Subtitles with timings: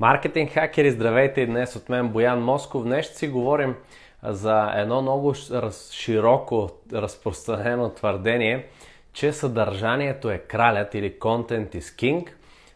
[0.00, 2.82] Маркетинг хакери, здравейте днес от мен Боян Москов.
[2.84, 3.74] Днес ще си говорим
[4.22, 5.34] за едно много
[5.92, 8.66] широко разпространено твърдение,
[9.12, 12.28] че съдържанието е кралят или content is king.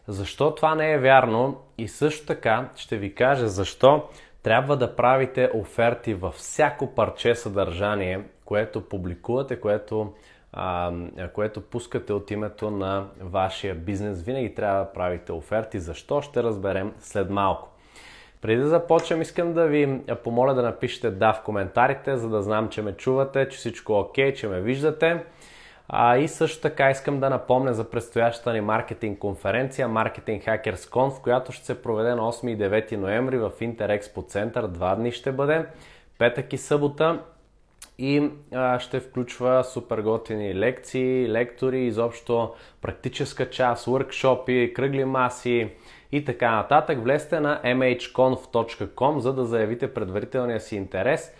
[0.07, 4.03] Защо това не е вярно и също така ще ви кажа защо
[4.43, 10.13] трябва да правите оферти във всяко парче съдържание, което публикувате, което
[11.33, 15.79] което пускате от името на вашия бизнес, винаги трябва да правите оферти.
[15.79, 16.21] Защо?
[16.21, 17.69] Ще разберем след малко.
[18.41, 22.69] Преди да започнем, искам да ви помоля да напишете да в коментарите, за да знам,
[22.69, 25.23] че ме чувате, че всичко е окей, че ме виждате.
[25.93, 31.21] А, и също така искам да напомня за предстоящата ни маркетинг конференция Marketing Hackers Conf,
[31.21, 34.67] която ще се проведе на 8 и 9 ноември в Интерекспо център.
[34.67, 35.65] Два дни ще бъде,
[36.17, 37.19] петък и събота
[37.97, 45.69] и а, ще включва супер готини лекции, лектори, изобщо практическа част, workshopи, кръгли маси
[46.11, 47.03] и така нататък.
[47.03, 51.31] Влезте на mhconf.com, за да заявите предварителния си интерес,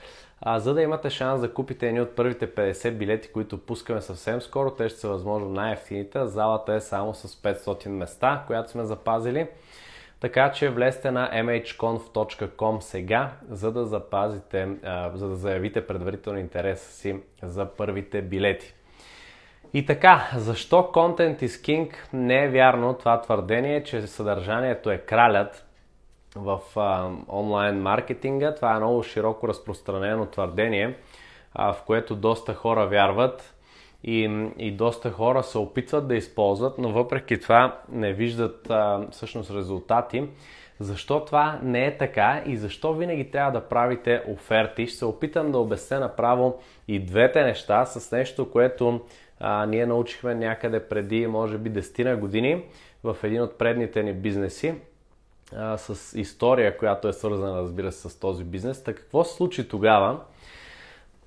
[0.42, 4.42] а, за да имате шанс да купите едни от първите 50 билети, които пускаме съвсем
[4.42, 4.72] скоро.
[4.72, 6.28] Те ще са възможно най-ефтините.
[6.28, 9.48] Залата е само с 500 места, която сме запазили.
[10.22, 14.70] Така че влезте на mhconf.com сега, за да запазите,
[15.14, 18.74] за да заявите предварително интереса си за първите билети.
[19.74, 25.66] И така, защо Content is King не е вярно това твърдение, че съдържанието е кралят
[26.36, 26.60] в
[27.30, 28.56] онлайн маркетинга.
[28.56, 30.98] Това е много широко разпространено твърдение,
[31.56, 33.56] в което доста хора вярват
[34.04, 39.52] и, и доста хора се опитват да използват, но въпреки това не виждат а, всъщност
[39.52, 40.28] резултати.
[40.80, 44.88] Защо това не е така и защо винаги трябва да правите оферти?
[44.88, 49.02] Ще се опитам да обясня направо и двете неща с нещо, което
[49.40, 52.64] а, ние научихме някъде преди, може би, 10 на години
[53.04, 54.76] в един от предните ни бизнеси
[55.56, 58.84] а, с история, която е свързана, разбира се, с този бизнес.
[58.84, 60.20] Така какво се случи тогава?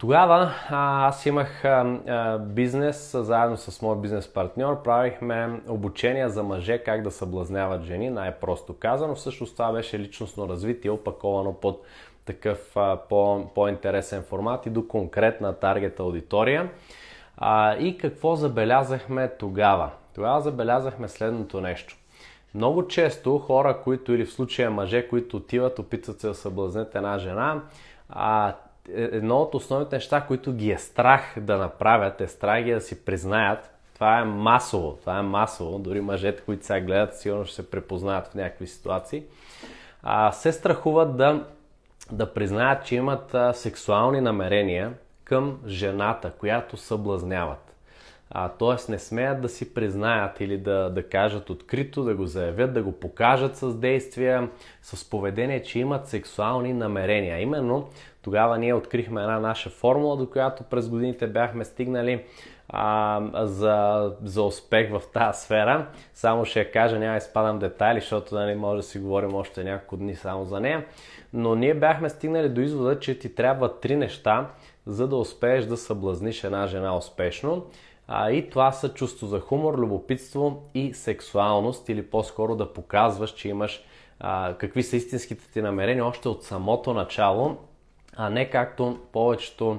[0.04, 4.82] Тогава аз имах а, а, бизнес заедно с моят бизнес партньор.
[4.82, 9.14] Правихме обучения за мъже как да съблазняват жени, най-просто казано.
[9.14, 11.84] Всъщност това беше личностно развитие, опаковано под
[12.24, 16.70] такъв а, по, по-интересен формат и до конкретна таргет аудитория.
[17.36, 19.90] А, и какво забелязахме тогава?
[20.14, 21.96] Тогава забелязахме следното нещо.
[22.54, 27.18] Много често хора, които или в случая мъже, които отиват, опитват се да съблазнят една
[27.18, 27.60] жена,
[28.08, 28.54] а,
[28.92, 33.04] едно от основните неща, които ги е страх да направят, е страх ги да си
[33.04, 33.70] признаят.
[33.94, 35.78] Това е масово, това е масово.
[35.78, 39.22] Дори мъжете, които сега гледат, сигурно ще се препознаят в някакви ситуации.
[40.02, 41.46] А, се страхуват да,
[42.12, 44.92] да признаят, че имат а, сексуални намерения
[45.24, 47.74] към жената, която съблазняват.
[48.30, 52.74] А, тоест не смеят да си признаят или да, да кажат открито, да го заявят,
[52.74, 54.48] да го покажат с действия,
[54.82, 57.40] с поведение, че имат сексуални намерения.
[57.40, 57.88] Именно
[58.24, 62.24] тогава ние открихме една наша формула, до която през годините бяхме стигнали
[62.68, 65.86] а, за, за успех в тази сфера.
[66.14, 69.96] Само ще я кажа, няма изпадам детайли, защото нали, може да си говорим още няколко
[69.96, 70.84] дни само за нея.
[71.32, 74.50] Но ние бяхме стигнали до извода, че ти трябва три неща,
[74.86, 77.66] за да успееш да съблазниш една жена успешно.
[78.08, 83.48] А, и това са чувство за хумор, любопитство и сексуалност, или по-скоро да показваш, че
[83.48, 83.84] имаш
[84.20, 87.56] а, какви са истинските ти намерения още от самото начало,
[88.16, 89.78] а не както повечето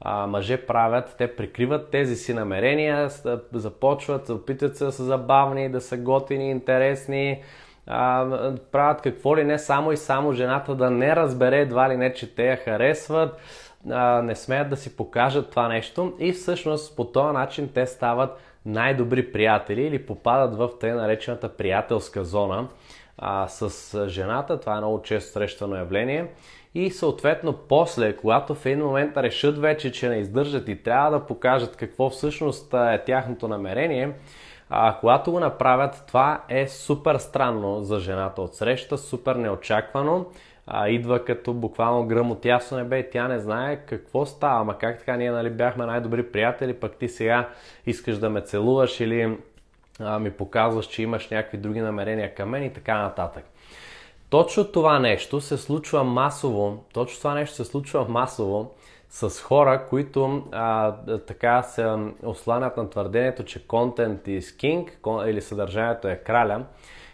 [0.00, 1.14] а, мъже правят.
[1.18, 3.08] Те прикриват тези си намерения,
[3.52, 7.42] започват, опитват се да са забавни, да са готини, интересни,
[7.86, 8.26] а,
[8.72, 12.34] правят какво ли не само и само жената да не разбере едва ли не, че
[12.34, 13.40] те я харесват
[13.90, 18.38] а, не смеят да си покажат това нещо и всъщност по този начин те стават
[18.66, 22.68] най-добри приятели или попадат в тъй наречената приятелска зона
[23.18, 24.60] а, с жената.
[24.60, 26.26] Това е много често срещано явление.
[26.74, 31.26] И съответно после, когато в един момент решат вече, че не издържат и трябва да
[31.26, 34.12] покажат какво всъщност е тяхното намерение,
[34.70, 40.26] а, когато го направят, това е супер странно за жената от среща, супер неочаквано
[40.66, 44.60] а, идва като буквално гръм от ясно небе и тя не знае какво става.
[44.60, 47.48] Ама как така ние нали, бяхме най-добри приятели, пък ти сега
[47.86, 49.38] искаш да ме целуваш или
[50.00, 53.44] а, ми показваш, че имаш някакви други намерения към мен и така нататък.
[54.32, 58.74] Точно това нещо се случва масово, точно това нещо се случва масово
[59.08, 60.92] с хора, които а,
[61.26, 66.64] така се осланят на твърдението, че content is king или съдържанието е краля.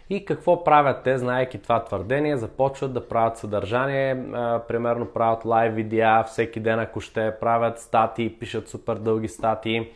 [0.09, 2.37] И какво правят те, знаеки това твърдение?
[2.37, 8.39] Започват да правят съдържание, а, примерно правят лайв видеа, всеки ден ако ще правят статии,
[8.39, 9.91] пишат супер дълги статии,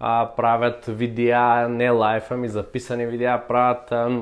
[0.00, 4.20] а, правят видеа, не лайв, ами записани видеа, правят а,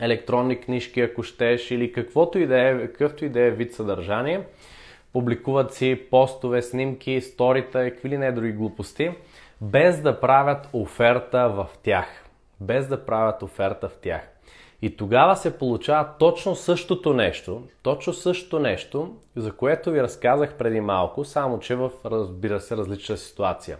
[0.00, 4.40] електронни книжки, ако щеш, или каквото и да е, какъвто и да е вид съдържание.
[5.12, 9.10] Публикуват си постове, снимки, сторита какви ли не други глупости,
[9.60, 12.06] без да правят оферта в тях.
[12.60, 14.20] Без да правят оферта в тях.
[14.82, 20.80] И тогава се получава точно същото нещо, точно същото нещо, за което ви разказах преди
[20.80, 23.76] малко, само че в, разбира се, различна ситуация.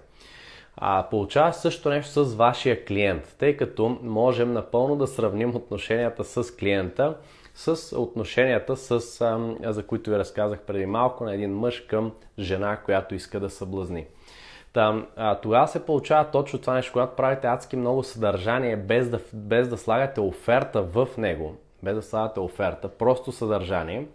[0.77, 6.57] А, получава същото нещо с вашия клиент, тъй като можем напълно да сравним отношенията с
[6.57, 7.15] клиента
[7.55, 12.77] с отношенията, с, а, за които ви разказах преди малко, на един мъж към жена,
[12.77, 14.07] която иска да съблазни.
[15.43, 19.79] Тогава се получава точно това нещо, когато правите адски много съдържание, без да, без да
[19.79, 24.07] слагате оферта в него, без да слагате оферта, просто съдържание,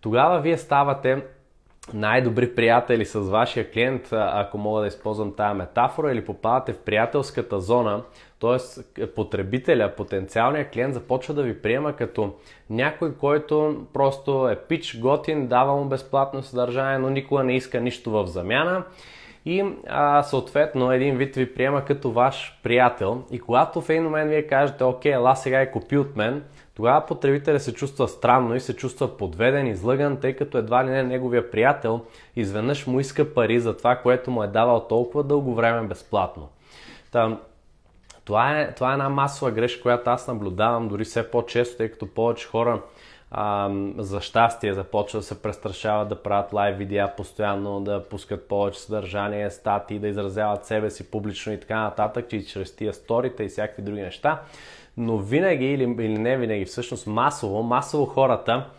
[0.00, 1.24] тогава вие ставате
[1.94, 7.60] най-добри приятели с вашия клиент, ако мога да използвам тази метафора, или попадате в приятелската
[7.60, 8.02] зона,
[8.40, 9.06] т.е.
[9.06, 12.34] потребителя, потенциалният клиент започва да ви приема като
[12.70, 18.10] някой, който просто е пич, готин, дава му безплатно съдържание, но никога не иска нищо
[18.10, 18.84] в замяна
[19.44, 24.30] и а, съответно един вид ви приема като ваш приятел и когато в един момент
[24.30, 26.44] вие кажете, окей, ела сега е купи от мен,
[26.80, 31.02] тогава потребителя се чувства странно и се чувства подведен, излъган, тъй като едва ли не
[31.02, 32.00] неговия приятел
[32.36, 36.48] изведнъж му иска пари за това, което му е давал толкова дълго време безплатно.
[37.12, 37.38] Та,
[38.24, 42.06] това, е, това е една масова грешка, която аз наблюдавам дори все по-често, тъй като
[42.06, 42.82] повече хора
[43.30, 48.80] а, за щастие започват да се престрашават да правят лайв видеа постоянно, да пускат повече
[48.80, 53.48] съдържание, статии, да изразяват себе си публично и така нататък, че чрез тия сторите и
[53.48, 54.42] всякакви други неща.
[54.96, 58.70] Но винаги или, или не винаги, всъщност масово, масово хората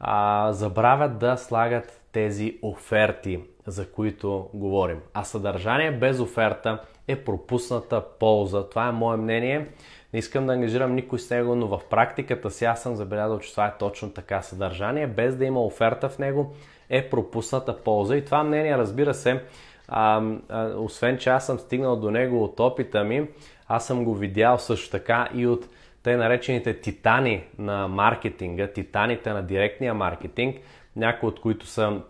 [0.00, 5.00] а, забравят да слагат тези оферти, за които говорим.
[5.14, 8.68] А съдържание без оферта е пропусната полза.
[8.68, 9.66] Това е мое мнение.
[10.12, 13.50] Не искам да ангажирам никой с него, но в практиката си аз съм забелязал, че
[13.50, 16.54] това е точно така съдържание, без да има оферта в него,
[16.90, 18.16] е пропусната полза.
[18.16, 19.42] И това мнение, разбира се,
[19.88, 23.28] а, а, освен че аз съм стигнал до него от опита ми,
[23.68, 25.68] аз съм го видял също така и от
[26.02, 30.56] тъй наречените титани на маркетинга, титаните на директния маркетинг,
[30.96, 32.00] някои от които са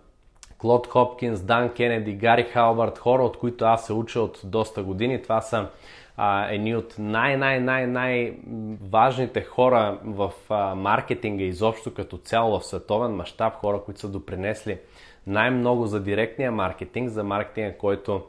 [0.59, 5.23] Клод Хопкинс, Дан Кенеди, Гари Халбард, хора, от които аз се уча от доста години.
[5.23, 5.67] Това са
[6.17, 13.81] а, едни от най-най-най-най-важните хора в а, маркетинга изобщо като цяло в световен мащаб, хора,
[13.85, 14.79] които са допринесли
[15.29, 18.23] най-много за директния маркетинг, за маркетинга, който,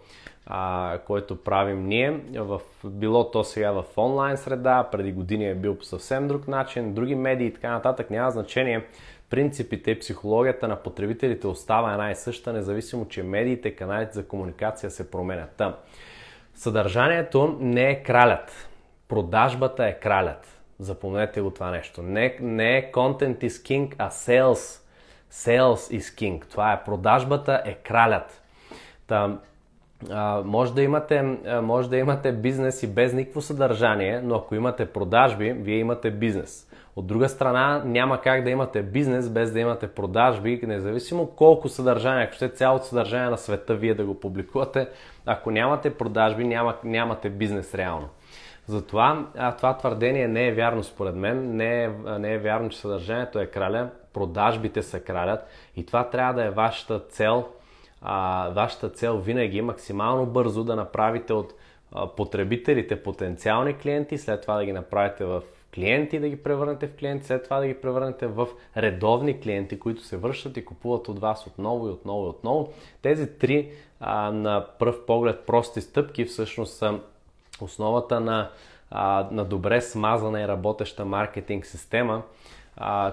[0.46, 2.12] а, който правим ние.
[2.36, 6.94] В, било то сега в онлайн среда, преди години е бил по съвсем друг начин,
[6.94, 8.86] други медии и така нататък, няма значение.
[9.30, 14.92] Принципите и психологията на потребителите остава една и съща, независимо, че медиите, каналите за комуникация
[14.92, 15.50] се променят.
[15.57, 15.78] Та,
[16.60, 18.69] Съдържанието не е кралят.
[19.07, 20.62] Продажбата е кралят.
[20.80, 22.01] Запомнете го това нещо.
[22.01, 24.88] Не, не е content is king, а sales.
[25.31, 26.45] Sales is king.
[26.45, 28.41] Това е продажбата е кралят.
[29.07, 29.37] Та,
[30.09, 34.55] а, може, да имате, а, може да имате бизнес и без никакво съдържание, но ако
[34.55, 36.65] имате продажби, вие имате бизнес.
[36.95, 42.23] От друга страна, няма как да имате бизнес без да имате продажби, независимо колко съдържание,
[42.23, 44.87] ако ще цялото съдържание на света вие да го публикувате,
[45.25, 48.09] ако нямате продажби, няма, нямате бизнес реално.
[48.67, 51.89] Затова а, това твърдение не е вярно според мен, не е,
[52.19, 56.50] не е вярно, че съдържанието е краля, продажбите са кралят и това трябва да е
[56.50, 57.48] вашата цел,
[58.01, 61.53] а, вашата цел винаги максимално бързо да направите от
[61.91, 65.41] а, потребителите потенциални клиенти, след това да ги направите в
[65.75, 70.03] клиенти да ги превърнете в клиенти, след това да ги превърнете в редовни клиенти, които
[70.03, 72.74] се връщат и купуват от вас отново и отново и отново.
[73.01, 77.00] Тези три а, на пръв поглед прости стъпки всъщност са
[77.62, 78.50] основата на,
[78.91, 82.22] а, на добре смазана и работеща маркетинг система,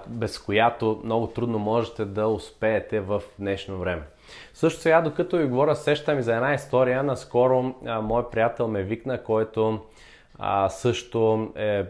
[0.08, 4.02] без която много трудно можете да успеете в днешно време.
[4.54, 7.02] Също сега, докато ви говоря, сещам и за една история.
[7.02, 9.80] Наскоро а, мой приятел ме викна, който
[10.38, 11.84] а, също е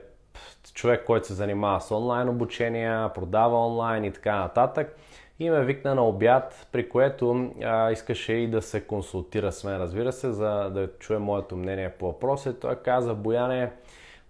[0.75, 4.97] човек, който се занимава с онлайн обучения, продава онлайн и така нататък.
[5.38, 9.76] И ме викна на обяд, при което а, искаше и да се консултира с мен,
[9.76, 12.61] разбира се, за да чуе моето мнение по въпроса.
[12.61, 13.71] Той каза, Бояне,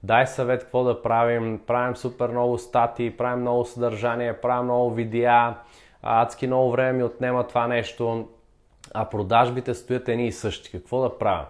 [0.03, 5.55] дай съвет какво да правим, правим супер много статии, правим много съдържание, правим много видеа,
[6.03, 8.29] адски много време ми отнема това нещо,
[8.95, 10.73] а продажбите стоят едни и същи.
[10.73, 11.47] Какво да правя?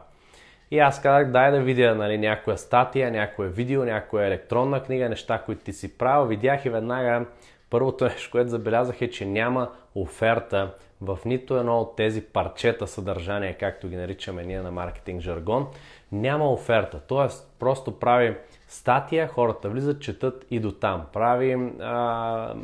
[0.71, 5.39] И аз казах, дай да видя нали, някоя статия, някое видео, някоя електронна книга, неща,
[5.39, 6.27] които ти си правил.
[6.27, 7.27] Видях и веднага
[7.71, 13.57] Първото нещо, което забелязах е, че няма оферта в нито едно от тези парчета съдържание,
[13.61, 15.67] както ги наричаме ние на маркетинг жаргон,
[16.13, 17.01] няма оферта.
[17.09, 18.37] Тоест, просто прави
[18.69, 21.07] статия, хората влизат, четат и до там.
[21.13, 22.55] Прави а,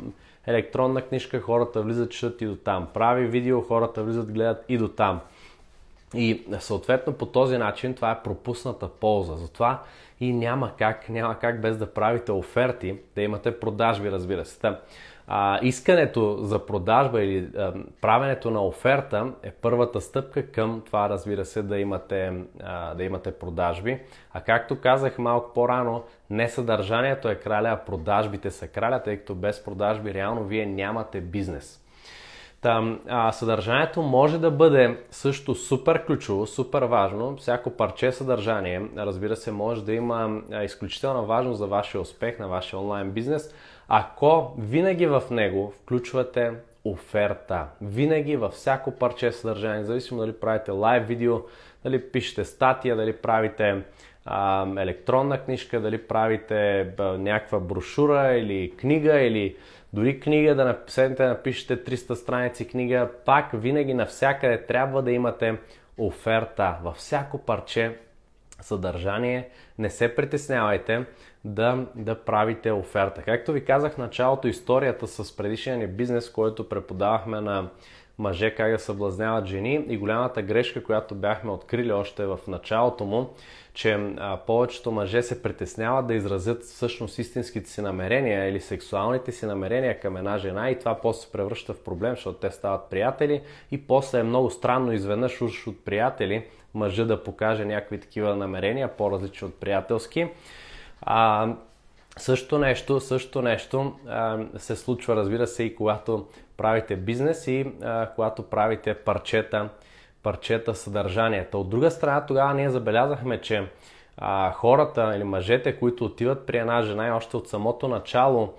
[0.47, 2.87] електронна книжка, хората влизат, четат и до там.
[2.93, 5.19] Прави видео, хората влизат, гледат и до там.
[6.15, 9.35] И съответно по този начин това е пропусната полза.
[9.35, 9.83] Затова
[10.19, 14.59] и няма как, няма как без да правите оферти, да имате продажби, разбира се.
[15.27, 21.45] А, искането за продажба или а, правенето на оферта е първата стъпка към това, разбира
[21.45, 23.99] се, да имате, а, да имате продажби.
[24.33, 29.35] А както казах малко по-рано, не съдържанието е краля, а продажбите са краля, тъй като
[29.35, 31.79] без продажби реално вие нямате бизнес.
[32.61, 37.37] Там, а, съдържанието може да бъде също супер ключово, супер важно.
[37.37, 42.79] Всяко парче съдържание, разбира се, може да има изключителна важност за вашия успех на вашия
[42.79, 43.55] онлайн бизнес,
[43.87, 46.51] ако винаги в него включвате
[46.85, 47.65] оферта.
[47.81, 51.39] Винаги във всяко парче съдържание, независимо дали правите лайв видео,
[51.83, 53.81] дали пишете статия, дали правите
[54.25, 59.57] а, електронна книжка, дали правите някаква брошура или книга или
[59.93, 65.57] дори книга да седнете, напишете 300 страници книга, пак винаги навсякъде трябва да имате
[65.97, 66.77] оферта.
[66.83, 67.97] Във всяко парче
[68.63, 71.05] съдържание не се притеснявайте
[71.45, 73.21] да, да правите оферта.
[73.21, 77.69] Както ви казах в началото, историята с предишния ни бизнес, който преподавахме на
[78.17, 83.29] мъже как да съблазняват жени и голямата грешка, която бяхме открили още в началото му,
[83.73, 89.45] че а, повечето мъже се притесняват да изразят всъщност истинските си намерения или сексуалните си
[89.45, 93.41] намерения към една жена и това после се превръща в проблем, защото те стават приятели
[93.71, 98.87] и после е много странно изведнъж уж от приятели мъжа да покаже някакви такива намерения,
[98.97, 100.27] по-различни от приятелски.
[101.01, 101.49] А,
[102.17, 106.27] също нещо, също нещо а, се случва, разбира се, и когато
[106.57, 109.69] правите бизнес и а, когато правите парчета,
[110.23, 111.57] парчета съдържанията.
[111.57, 113.67] От друга страна, тогава ние забелязахме, че
[114.17, 118.53] а, хората или мъжете, които отиват при една жена и още от самото начало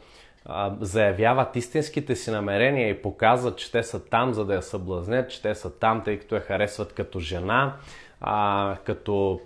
[0.46, 5.30] а, заявяват истинските си намерения и показват, че те са там, за да я съблазнят,
[5.30, 7.76] че те са там, тъй като я харесват като жена,
[8.20, 9.40] а, като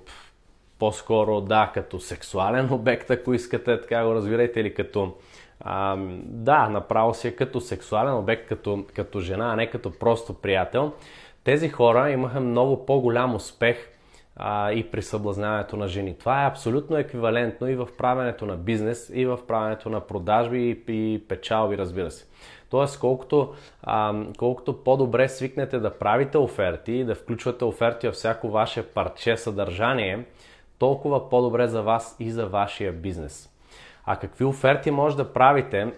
[0.79, 5.15] по-скоро, да, като сексуален обект, ако искате, така го разбирайте, или като
[5.61, 10.35] а, да, направо си е като сексуален обект, като, като жена, а не като просто
[10.35, 10.93] приятел.
[11.45, 13.77] Тези хора имаха много по-голям успех
[14.37, 16.19] а, и при съблазняването на жени.
[16.19, 20.59] Това е абсолютно еквивалентно и в правенето на бизнес, и в правенето на продажби
[20.89, 22.27] и, и печалби, разбира се.
[22.71, 28.49] Тоест, колкото, а, колкото по-добре свикнете да правите оферти и да включвате оферти във всяко
[28.49, 30.25] ваше парче съдържание,
[30.79, 33.51] толкова по-добре за вас и за вашия бизнес.
[34.07, 35.93] А какви оферти може да правите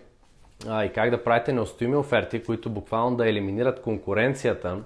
[0.68, 4.78] а, и как да правите неустоими оферти, които буквално да елиминират конкуренцията,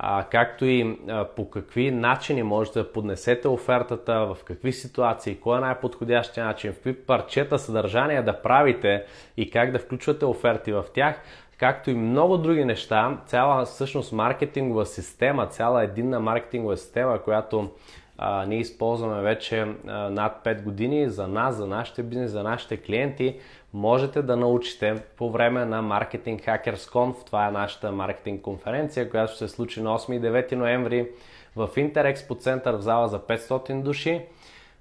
[0.00, 5.58] а, както и а, по какви начини може да поднесете офертата, в какви ситуации, кой
[5.58, 9.04] е най-подходящия начин, в какви парчета съдържания да правите
[9.36, 11.20] и как да включвате оферти в тях,
[11.58, 17.70] както и много други неща, цяла всъщност маркетингова система, цяла единна маркетингова система, която
[18.18, 22.76] а, ние използваме вече а, над 5 години за нас, за нашите бизнес, за нашите
[22.76, 23.36] клиенти,
[23.74, 27.26] можете да научите по време на Marketing Hackers Conf.
[27.26, 31.08] Това е нашата маркетинг конференция, която ще се случи на 8 и 9 ноември
[31.56, 34.20] в Интерекспо център в зала за 500 души.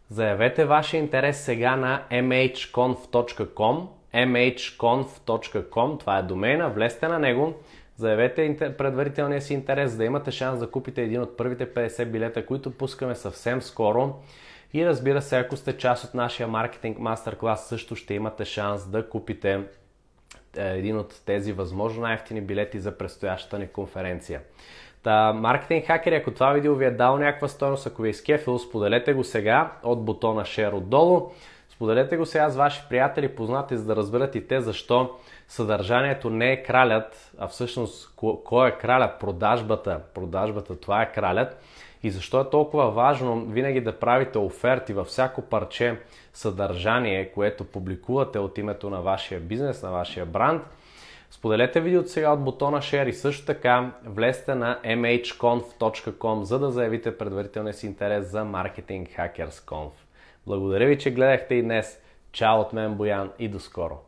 [0.10, 7.54] Заявете вашия интерес сега на mhconf.com mhconf.com, това е домейна, влезте на него,
[7.98, 12.72] заявете предварителния си интерес, да имате шанс да купите един от първите 50 билета, които
[12.72, 14.16] пускаме съвсем скоро.
[14.74, 19.10] И разбира се, ако сте част от нашия маркетинг мастер-клас, също ще имате шанс да
[19.10, 19.64] купите
[20.58, 24.42] е, един от тези възможно най-ефтини билети за предстоящата ни конференция.
[25.04, 28.60] Та, маркетинг хакери, ако това видео ви е дал някаква стойност, ако ви е скефил,
[28.60, 31.32] споделете го сега от бутона Share отдолу.
[31.78, 35.10] Споделете го сега с ваши приятели, познати, за да разберат и те защо
[35.48, 38.16] съдържанието не е кралят, а всъщност
[38.46, 39.20] кой е кралят?
[39.20, 40.02] Продажбата.
[40.14, 41.62] Продажбата, това е кралят.
[42.04, 46.00] И защо е толкова важно винаги да правите оферти във всяко парче
[46.34, 50.64] съдържание, което публикувате от името на вашия бизнес, на вашия бранд.
[51.32, 57.18] Споделете видеото сега от бутона Share и също така влезте на mhconf.com, за да заявите
[57.18, 60.07] предварителния си интерес за Marketing Hackers Conf.
[60.48, 62.02] Благодаря ви, че гледахте и днес.
[62.32, 64.07] Чао от мен, Боян и до скоро!